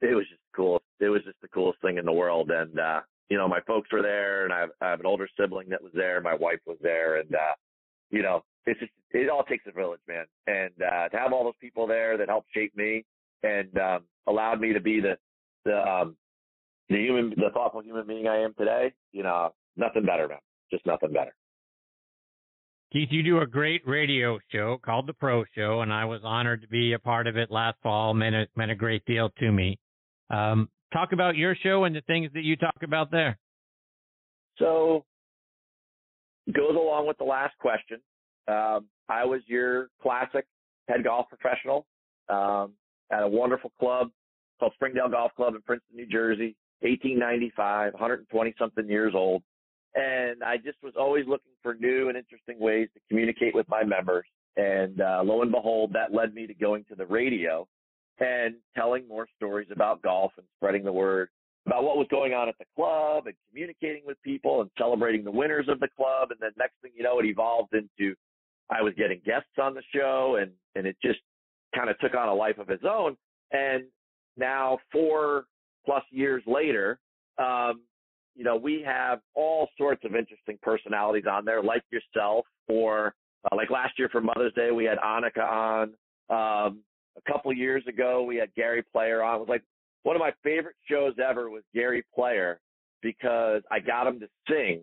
[0.00, 0.82] it was just cool.
[1.00, 2.50] It was just the coolest thing in the world.
[2.50, 5.28] And, uh, you know, my folks were there and I have, I have an older
[5.38, 6.20] sibling that was there.
[6.20, 7.54] My wife was there and, uh,
[8.10, 10.24] you know, it's just, it all takes a village, man.
[10.46, 13.04] And, uh, to have all those people there that helped shape me
[13.42, 15.16] and, um, allowed me to be the,
[15.64, 16.16] the, um,
[16.88, 20.38] the human, the thoughtful human being I am today, you know, nothing better, man.
[20.70, 21.34] Just nothing better.
[22.92, 26.62] Keith, you do a great radio show called The Pro Show, and I was honored
[26.62, 28.14] to be a part of it last fall.
[28.14, 29.78] meant a, meant a great deal to me.
[30.30, 33.38] Um, talk about your show and the things that you talk about there.
[34.58, 35.04] So,
[36.54, 38.00] goes along with the last question.
[38.48, 40.46] Um, I was your classic
[40.88, 41.86] head golf professional
[42.28, 42.72] um,
[43.10, 44.10] at a wonderful club
[44.58, 49.42] called Springdale Golf Club in Princeton, New Jersey, 1895, 120 something years old.
[49.94, 53.82] And I just was always looking for new and interesting ways to communicate with my
[53.82, 54.26] members.
[54.56, 57.66] And uh, lo and behold, that led me to going to the radio
[58.18, 61.28] and telling more stories about golf and spreading the word
[61.66, 65.30] about what was going on at the club and communicating with people and celebrating the
[65.30, 66.30] winners of the club.
[66.30, 68.14] And then next thing you know, it evolved into
[68.70, 71.18] I was getting guests on the show and, and it just
[71.74, 73.16] kind of took on a life of its own.
[73.52, 73.84] And
[74.36, 75.44] now four
[75.86, 76.98] plus years later,
[77.38, 77.80] um,
[78.34, 83.14] you know, we have all sorts of interesting personalities on there, like yourself, or
[83.50, 85.82] uh, like last year for Mother's Day, we had Annika on.
[86.28, 86.80] Um,
[87.16, 89.36] a couple years ago, we had Gary Player on.
[89.36, 89.62] It was like
[90.02, 92.60] one of my favorite shows ever was Gary Player
[93.02, 94.80] because I got him to sing,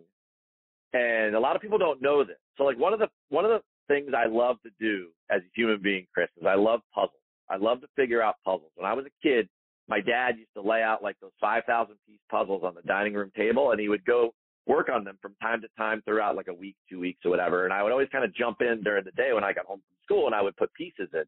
[0.92, 2.36] and a lot of people don't know this.
[2.56, 5.50] So, like one of the one of the things I love to do as a
[5.54, 7.20] human being, Chris, is I love puzzles.
[7.50, 8.72] I love to figure out puzzles.
[8.74, 9.48] When I was a kid,
[9.88, 13.30] my dad used to lay out like those 5,000 piece puzzles on the dining room
[13.36, 14.34] table and he would go
[14.66, 17.64] work on them from time to time throughout like a week, two weeks or whatever.
[17.64, 19.80] And I would always kind of jump in during the day when I got home
[19.80, 21.24] from school and I would put pieces in.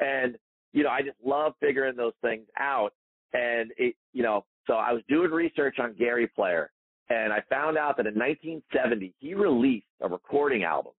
[0.00, 0.36] And,
[0.72, 2.94] you know, I just love figuring those things out.
[3.34, 6.70] And it, you know, so I was doing research on Gary Player
[7.10, 10.92] and I found out that in 1970 he released a recording album.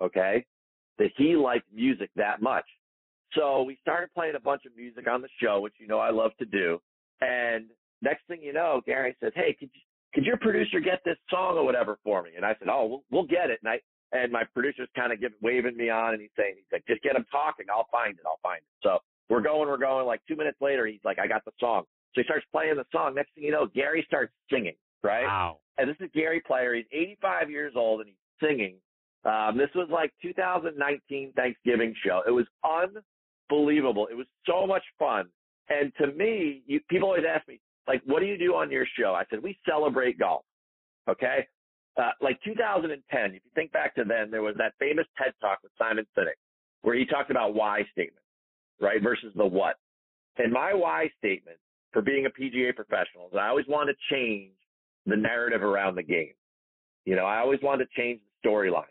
[0.00, 0.44] Okay.
[0.98, 2.64] That he liked music that much.
[3.34, 6.10] So we started playing a bunch of music on the show, which you know I
[6.10, 6.80] love to do.
[7.20, 7.66] And
[8.02, 9.80] next thing you know, Gary says, "Hey, could you,
[10.14, 13.04] could your producer get this song or whatever for me?" And I said, "Oh, we'll,
[13.10, 13.80] we'll get it." And I
[14.12, 17.16] and my producer's kind of waving me on, and he's saying, "He's like, just get
[17.16, 17.66] him talking.
[17.70, 18.24] I'll find it.
[18.26, 20.06] I'll find it." So we're going, we're going.
[20.06, 22.86] Like two minutes later, he's like, "I got the song." So he starts playing the
[22.92, 23.14] song.
[23.14, 24.74] Next thing you know, Gary starts singing.
[25.02, 25.24] Right?
[25.24, 25.58] Wow.
[25.76, 26.74] And this is Gary Player.
[26.74, 28.76] He's 85 years old, and he's singing.
[29.24, 32.22] Um, this was like 2019 Thanksgiving show.
[32.26, 33.02] It was un
[33.50, 34.08] unbelievable.
[34.10, 35.26] It was so much fun.
[35.68, 38.86] And to me, you, people always ask me, like, what do you do on your
[38.98, 39.14] show?
[39.14, 40.44] I said, we celebrate golf.
[41.08, 41.46] Okay.
[41.96, 45.58] Uh, like 2010, if you think back to then, there was that famous TED talk
[45.62, 46.38] with Simon Sinek
[46.82, 48.22] where he talked about why statements,
[48.80, 49.02] right?
[49.02, 49.76] Versus the what.
[50.36, 51.56] And my why statement
[51.92, 54.52] for being a PGA professional is I always want to change
[55.06, 56.34] the narrative around the game.
[57.04, 58.84] You know, I always wanted to change the storyline.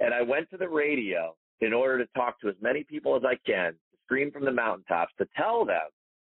[0.00, 3.22] And I went to the radio in order to talk to as many people as
[3.24, 3.74] I can,
[4.08, 5.88] scream from the mountaintops, to tell them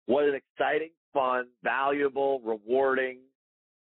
[0.07, 3.19] what an exciting, fun, valuable, rewarding,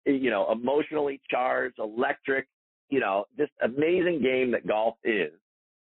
[0.06, 2.48] you know, emotionally charged, electric,
[2.90, 5.32] you know, just amazing game that golf is.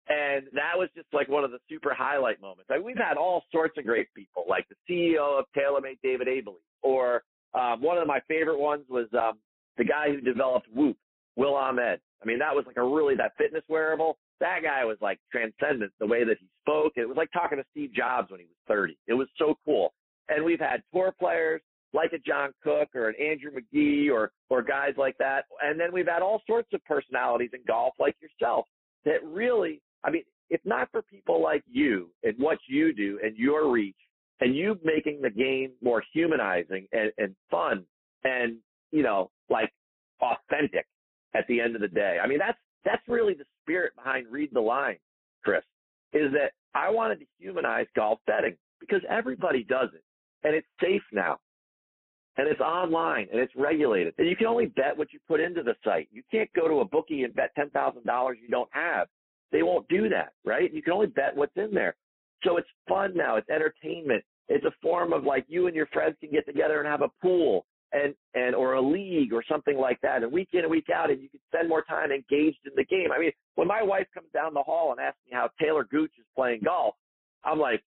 [0.09, 2.71] And that was just like one of the super highlight moments.
[2.71, 6.29] I mean, we've had all sorts of great people, like the CEO of TaylorMade, David
[6.29, 9.39] Abeles, or um, one of my favorite ones was um,
[9.77, 10.97] the guy who developed Whoop,
[11.37, 12.01] Will Ahmed.
[12.23, 14.19] I mean, that was like a really that fitness wearable.
[14.40, 16.92] That guy was like transcendent the way that he spoke.
[16.96, 18.96] It was like talking to Steve Jobs when he was 30.
[19.07, 19.92] It was so cool.
[20.29, 21.61] And we've had tour players
[21.92, 25.44] like a John Cook or an Andrew Magee or or guys like that.
[25.62, 28.66] And then we've had all sorts of personalities in golf like yourself
[29.05, 33.37] that really, I mean, if not for people like you and what you do and
[33.37, 33.96] your reach
[34.40, 37.85] and you making the game more humanizing and, and fun
[38.24, 38.57] and,
[38.90, 39.72] you know, like
[40.20, 40.87] authentic
[41.35, 42.18] at the end of the day.
[42.22, 44.97] I mean, that's, that's really the spirit behind read the line,
[45.45, 45.62] Chris,
[46.12, 50.03] is that I wanted to humanize golf betting because everybody does it
[50.45, 51.38] and it's safe now
[52.37, 54.14] and it's online and it's regulated.
[54.19, 56.09] And you can only bet what you put into the site.
[56.12, 59.09] You can't go to a bookie and bet $10,000 you don't have.
[59.51, 60.73] They won't do that, right?
[60.73, 61.97] You can only bet what's in there.
[62.45, 63.37] So it's fun now.
[63.37, 64.25] It's entertainment.
[64.49, 67.11] It's a form of like you and your friends can get together and have a
[67.21, 70.22] pool and, and, or a league or something like that.
[70.22, 72.85] And week in and week out, and you can spend more time engaged in the
[72.85, 73.09] game.
[73.14, 76.12] I mean, when my wife comes down the hall and asks me how Talor Gooch
[76.18, 76.94] is playing golf,
[77.44, 77.83] I'm like,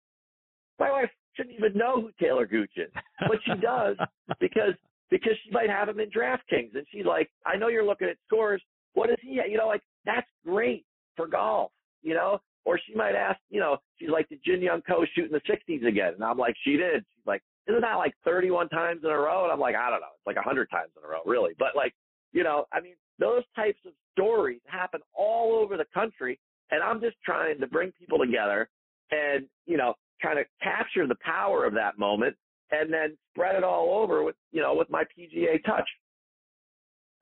[0.79, 3.97] my wife shouldn't even know who Talor Gooch is, but she does
[4.39, 4.73] because
[5.09, 8.15] because she might have him in DraftKings, and she's like, I know you're looking at
[8.25, 8.61] scores.
[8.93, 9.41] What is he?
[9.47, 10.85] You know, like that's great
[11.15, 12.39] for golf, you know.
[12.63, 15.41] Or she might ask, you know, she's like, did Jin Young Ko shoot in the
[15.51, 16.13] 60s again?
[16.13, 17.03] And I'm like, she did.
[17.15, 19.43] She's like, isn't that like 31 times in a row?
[19.43, 20.13] And I'm like, I don't know.
[20.17, 21.53] It's like 100 times in a row, really.
[21.57, 21.93] But like,
[22.33, 26.39] you know, I mean, those types of stories happen all over the country.
[26.71, 28.69] And I'm just trying to bring people together
[29.11, 32.35] and, you know, kind of capture the power of that moment
[32.71, 35.87] and then spread it all over with, you know, with my PGA touch.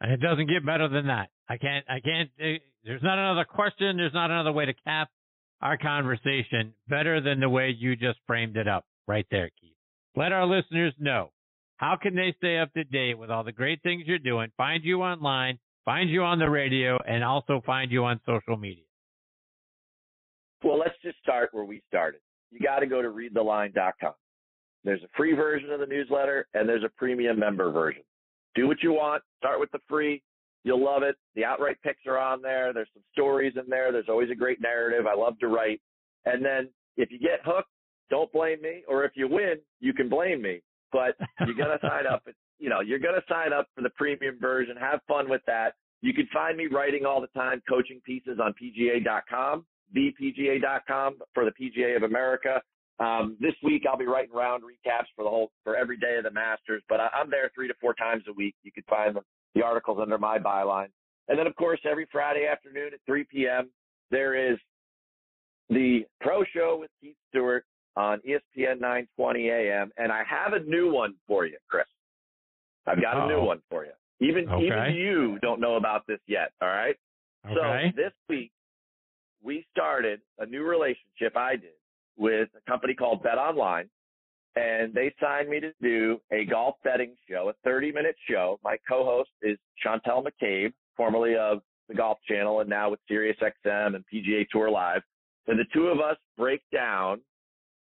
[0.02, 1.30] And it doesn't get better than that.
[1.50, 3.98] I can't, I can't, uh, there's not another question.
[3.98, 5.10] There's not another way to cap
[5.62, 9.69] our conversation better than the way you just framed it up right there, Keith.
[10.16, 11.32] Let our listeners know
[11.78, 14.84] how can they stay up to date with all the great things you're doing, find
[14.84, 18.84] you online, find you on the radio, and also find you on social media.
[20.64, 22.20] Well, let's just start where we started
[22.52, 24.14] you got to go to readtheline.com.
[24.84, 28.04] There's a free version of the newsletter and there's a premium member version.
[28.56, 29.24] Do what you want.
[29.38, 30.22] Start with the free.
[30.64, 31.16] You'll love it.
[31.36, 32.74] The outright picks are on there.
[32.74, 33.92] There's some stories in there.
[33.92, 35.06] There's always a great narrative.
[35.06, 35.82] I love to write.
[36.26, 37.70] And then if you get hooked,
[38.10, 38.84] don't blame me.
[38.88, 40.62] Or if you win, you can blame me.
[40.92, 42.28] But you're to sign up.
[42.58, 44.76] You know, you're going to sign up for the premium version.
[44.78, 45.74] Have fun with that.
[46.02, 51.52] You can find me writing all the time, coaching pieces on PGA.com thepga.com for the
[51.52, 52.62] PGA of America.
[53.00, 56.26] Um, this week I'll be writing round recaps for the whole for every day of
[56.26, 58.56] the Masters, but I, am there three to four times a week.
[58.64, 59.22] You can find the,
[59.56, 60.90] the articles under my byline,
[61.30, 63.70] and then of course every Friday afternoon at 3 p.m.
[64.12, 64.58] there is
[65.70, 67.64] the Pro Show with Keith Stewart
[68.00, 71.86] on ESPN 920 AM, and I have a new one for you, Chris.
[72.88, 73.26] I've got Uh-oh.
[73.26, 73.44] a new oh.
[73.44, 73.92] one for you.
[74.22, 74.66] Even okay.
[74.66, 76.52] even you don't know about this yet.
[76.62, 76.96] All right.
[77.46, 77.92] Okay.
[77.96, 78.52] So this week
[79.44, 81.76] we started a new relationship I did
[82.18, 83.90] with a company called Bet Online,
[84.56, 88.60] and they signed me to do a golf betting show, a 30 minute show.
[88.64, 91.60] My co-host is Chantel McCabe, formerly of
[91.90, 95.02] the Golf Channel and now with SiriusXM and PGA Tour Live.
[95.48, 97.22] And the two of us break down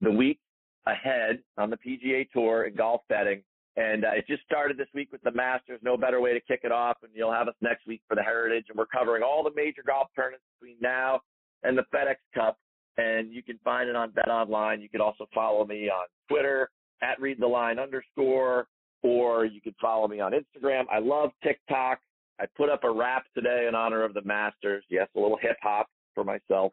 [0.01, 0.39] the week
[0.87, 3.43] ahead on the PGA Tour and golf betting.
[3.77, 5.81] And uh, it just started this week with the Masters.
[5.83, 6.99] No better way to kick it off.
[7.03, 8.67] And you'll have us next week for the Heritage.
[8.69, 11.21] And we're covering all the major golf tournaments between now
[11.63, 12.59] and the FedEx Cup.
[12.99, 14.81] And you can find it on Bet Online.
[14.81, 16.71] You can also follow me on Twitter
[17.03, 18.67] at read the line underscore,
[19.03, 20.85] or you can follow me on Instagram.
[20.93, 22.01] I love TikTok.
[22.41, 24.85] I put up a rap today in honor of the Masters.
[24.91, 26.73] Yes, a little hip hop for myself.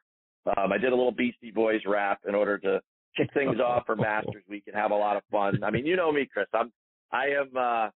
[0.58, 2.82] Um, I did a little Beastie Boys rap in order to
[3.18, 5.64] kick things off for Masters Week and have a lot of fun.
[5.64, 6.48] I mean, you know me, Chris.
[6.54, 6.72] I'm,
[7.12, 7.90] I am, uh,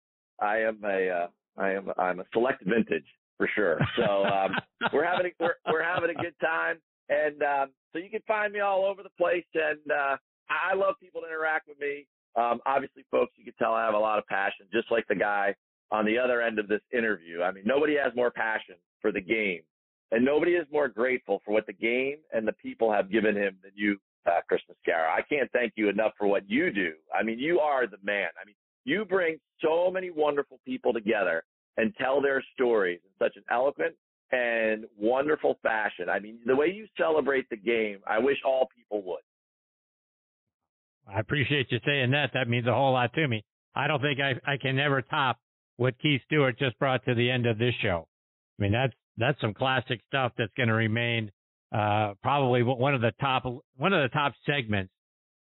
[0.44, 3.06] I am a, uh, I am, I'm a select vintage
[3.38, 3.80] for sure.
[3.98, 4.56] So um,
[4.94, 6.78] we're having a, we're, we're having a good time,
[7.10, 9.46] and um, so you can find me all over the place.
[9.54, 10.18] And uh,
[10.50, 12.08] I love people to interact with me.
[12.36, 15.16] Um, obviously, folks, you can tell I have a lot of passion, just like the
[15.16, 15.54] guy
[15.92, 17.42] on the other end of this interview.
[17.42, 19.62] I mean, nobody has more passion for the game,
[20.12, 23.58] and nobody is more grateful for what the game and the people have given him
[23.62, 25.10] than you, uh, Chris Mascaro.
[25.10, 26.94] I can't thank you enough for what you do.
[27.18, 28.28] I mean, you are the man.
[28.42, 28.56] I mean,
[28.86, 31.44] you bring so many wonderful people together
[31.78, 33.96] and tell their stories in such an eloquent
[34.32, 36.10] and wonderful fashion.
[36.10, 39.22] I mean, the way you celebrate the game, I wish all people would.
[41.14, 42.32] I appreciate you saying that.
[42.34, 43.44] That means a whole lot to me.
[43.76, 45.40] I don't think I, I can ever top
[45.78, 48.08] what Keith Stewart just brought to the end of this show.
[48.60, 51.32] I mean, that's, that's some classic stuff that's going to remain,
[51.72, 53.44] uh, probably one of the top,
[53.78, 54.92] one of the top segments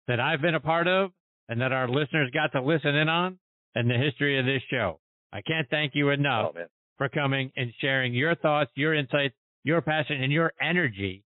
[0.08, 1.12] that I've been a part of
[1.50, 3.40] and that our listeners got to listen in on
[3.76, 5.00] in the history of this show.
[5.34, 6.66] I can't thank you enough oh,
[6.98, 11.24] for coming and sharing your thoughts, your insights, your passion, and your energy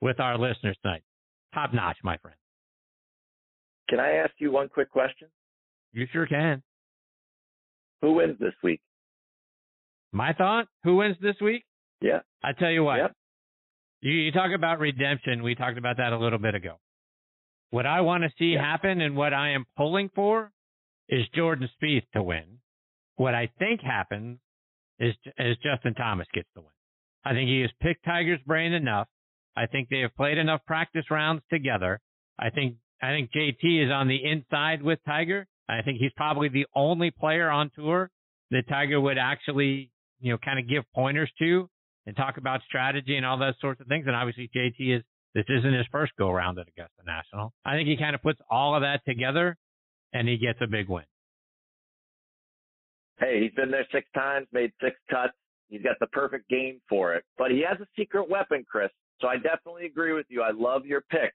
[0.00, 1.02] with our listeners tonight.
[1.54, 2.36] Top notch, my friend.
[3.88, 5.28] Can I ask you one quick question?
[5.92, 6.62] You sure can.
[8.02, 8.80] Who wins this week?
[10.12, 10.66] My thought?
[10.84, 11.64] Who wins this week?
[12.00, 12.20] Yeah.
[12.42, 12.98] I tell you what.
[12.98, 13.12] Yep.
[14.00, 15.42] You, you talk about redemption.
[15.42, 16.78] We talked about that a little bit ago.
[17.70, 20.50] What I want to see happen and what I am pulling for
[21.08, 22.58] is Jordan Spieth to win.
[23.16, 24.38] What I think happens
[24.98, 26.70] is, is Justin Thomas gets the win.
[27.24, 29.08] I think he has picked Tiger's brain enough.
[29.56, 32.00] I think they have played enough practice rounds together.
[32.38, 35.46] I think I think JT is on the inside with Tiger.
[35.68, 38.10] I think he's probably the only player on tour
[38.50, 41.68] that Tiger would actually, you know, kind of give pointers to
[42.08, 44.06] and talk about strategy and all those sorts of things.
[44.06, 45.02] And obviously JT is
[45.34, 47.52] this isn't his first go around at Augusta National.
[47.66, 49.56] I think he kind of puts all of that together
[50.14, 51.04] and he gets a big win.
[53.20, 55.34] Hey, he's been there six times, made six cuts.
[55.68, 57.24] He's got the perfect game for it.
[57.36, 58.88] But he has a secret weapon, Chris.
[59.20, 60.40] So I definitely agree with you.
[60.40, 61.34] I love your pick.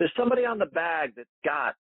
[0.00, 1.76] There's somebody on the bag that's got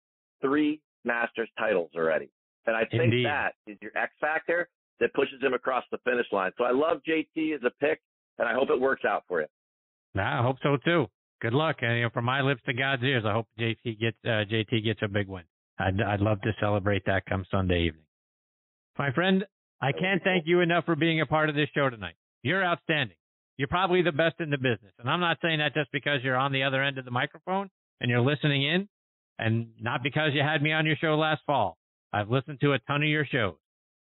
[0.41, 2.31] three Masters titles already.
[2.65, 3.27] And I think Indeed.
[3.27, 4.67] that is your X factor
[4.99, 6.51] that pushes him across the finish line.
[6.57, 8.01] So I love JT as a pick,
[8.37, 9.47] and I hope it works out for you.
[10.15, 11.07] I hope so too.
[11.41, 11.77] Good luck.
[11.81, 14.83] And, you know, from my lips to God's ears, I hope JT gets uh, JT
[14.83, 15.43] gets a big win.
[15.79, 18.03] I'd I'd love to celebrate that come Sunday evening.
[18.97, 19.45] My friend,
[19.81, 22.15] I can't thank you enough for being a part of this show tonight.
[22.43, 23.15] You're outstanding.
[23.57, 24.93] You're probably the best in the business.
[24.99, 27.69] And I'm not saying that just because you're on the other end of the microphone
[28.01, 28.87] and you're listening in
[29.37, 31.77] and not because you had me on your show last fall.
[32.11, 33.55] I've listened to a ton of your shows.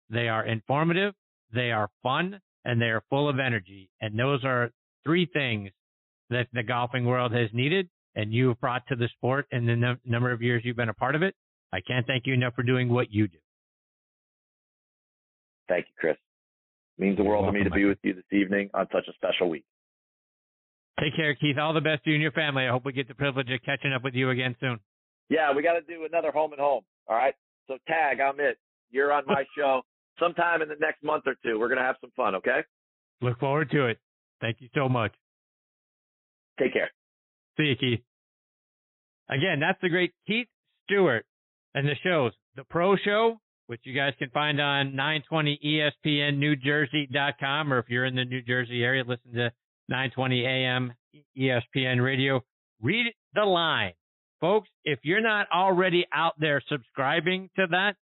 [0.10, 1.13] They are informative,
[1.54, 3.89] they are fun, and they are full of energy.
[4.02, 4.72] And those are
[5.04, 5.72] three things
[6.30, 10.32] that the golfing world has needed and you've brought to the sport in the number
[10.32, 11.36] of years you've been a part of it.
[11.74, 13.38] I can't thank you enough for doing what you do.
[15.68, 16.15] Thank you, Chris.
[16.98, 19.13] It means the world to me to be with you this evening on such a
[19.13, 19.65] special week.
[21.00, 21.58] Take care, Keith.
[21.58, 22.65] All the best to you and your family.
[22.65, 24.80] I hope we get the privilege of catching up with you again soon.
[25.28, 26.84] Yeah, we got to do another home and home.
[27.10, 27.34] All right.
[27.68, 28.58] So tag, I'm it.
[28.91, 29.82] You're on my show
[30.19, 31.60] sometime in the next month or two.
[31.60, 32.36] We're going to have some fun.
[32.36, 32.62] Okay.
[33.21, 33.97] Look forward to it.
[34.41, 35.13] Thank you so much.
[36.60, 36.91] Take care.
[37.58, 38.01] See you, Keith.
[39.30, 40.47] Again, that's the great Keith
[40.86, 41.25] Stewart
[41.73, 47.89] and the shows, the Pro Show which you guys can find on 920ESPNNewJersey.com, or if
[47.89, 49.51] you're in the New Jersey area, listen to
[49.89, 50.93] 920 AM
[51.38, 52.43] ESPN Radio.
[52.82, 53.91] Read the line.
[54.41, 57.95] Folks, if you're not already out there subscribing to that,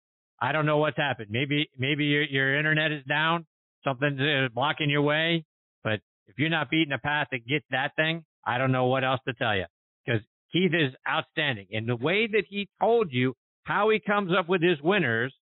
[0.41, 1.27] I don't know what's happened.
[1.29, 3.45] Maybe, maybe your, your internet is down.
[3.83, 5.45] Something's uh, blocking your way.
[5.83, 9.03] But if you're not beating a path to get that thing, I don't know what
[9.03, 9.65] else to tell you
[10.05, 11.67] because Keith is outstanding.
[11.71, 15.33] And the way that he told you how he comes up with his winners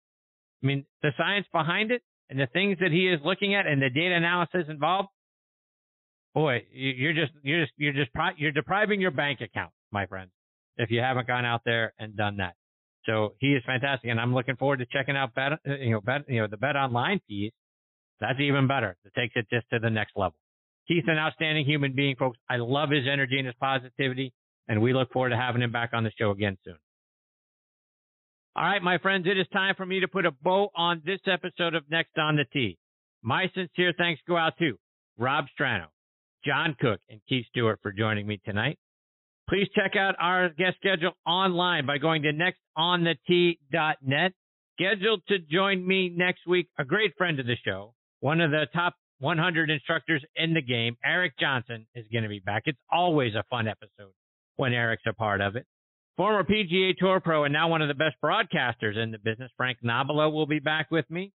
[0.62, 3.82] I mean, the science behind it and the things that he is looking at and
[3.82, 5.10] the data analysis involved.
[6.34, 10.30] Boy, you're just you're just you're just you're depriving your bank account, my friend,
[10.78, 12.54] if you haven't gone out there and done that.
[13.10, 16.02] So he is fantastic, and I'm looking forward to checking out bet uh, you know
[16.02, 17.52] bet you know the bet online piece.
[18.20, 18.98] That's even better.
[19.04, 20.36] It takes it just to the next level.
[20.86, 22.38] He's an outstanding human being, folks.
[22.50, 24.32] I love his energy and his positivity,
[24.68, 26.78] and we look forward to having him back on the show again soon.
[28.56, 31.22] All right, my friends, it is time for me to put a bow on this
[31.26, 32.78] episode of Next on the Tee.
[33.24, 34.78] My sincere thanks go out to
[35.18, 35.86] Rob Strano,
[36.46, 38.78] John Cook, and Keith Stewart for joining me tonight.
[39.50, 44.34] Please check out our guest schedule online by going to nextonthetee.net.
[44.80, 48.68] Scheduled to join me next week, a great friend of the show, one of the
[48.76, 52.62] top 100 instructors in the game, Eric Johnson, is going to be back.
[52.68, 54.14] It's always a fun episode
[54.58, 55.66] when Eric's a part of it.
[56.16, 59.80] Former PGA Tour pro and now one of the best broadcasters in the business, Frank
[59.84, 61.32] Nobilo, will be back with me.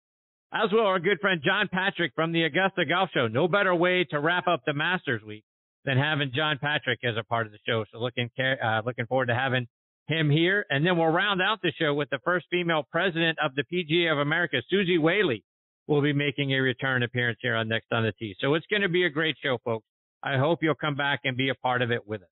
[0.54, 3.28] As well, our good friend John Patrick from the Augusta Golf Show.
[3.28, 5.46] No better way to wrap up the Masters week
[5.86, 7.86] than having John Patrick as a part of the show.
[7.92, 9.68] So looking uh, looking forward to having
[10.08, 10.66] him here.
[10.70, 14.12] And then we'll round out the show with the first female president of the PGA
[14.12, 15.44] of America, Suzy Whaley,
[15.88, 18.36] will be making a return appearance here on Next on the Tee.
[18.40, 19.86] So it's going to be a great show, folks.
[20.24, 22.28] I hope you'll come back and be a part of it with us.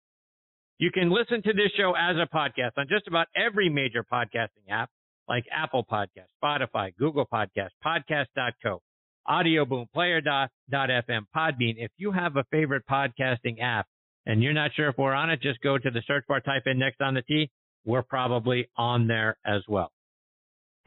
[0.78, 4.70] You can listen to this show as a podcast on just about every major podcasting
[4.70, 4.90] app
[5.28, 8.82] like Apple Podcast, Spotify, Google Podcast, Podcast.co,
[9.30, 11.76] Audioboom, Player.fm, Podbean.
[11.78, 13.86] If you have a favorite podcasting app
[14.26, 16.64] and you're not sure if we're on it, just go to the search bar, type
[16.66, 17.50] in next on the Tee.
[17.86, 19.92] We're probably on there as well.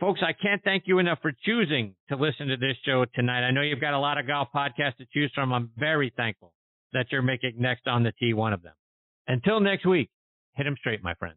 [0.00, 3.46] Folks, I can't thank you enough for choosing to listen to this show tonight.
[3.46, 5.52] I know you've got a lot of golf podcasts to choose from.
[5.52, 6.52] I'm very thankful
[6.92, 8.74] that you're making next on the Tee one of them.
[9.28, 10.10] Until next week,
[10.54, 11.36] hit 'em straight, my friend.